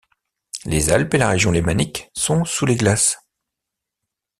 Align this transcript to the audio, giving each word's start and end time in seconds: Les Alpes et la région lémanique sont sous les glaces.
Les 0.65 0.89
Alpes 0.91 1.13
et 1.13 1.19
la 1.19 1.29
région 1.29 1.51
lémanique 1.51 2.09
sont 2.15 2.43
sous 2.43 2.65
les 2.65 2.75
glaces. 2.75 3.19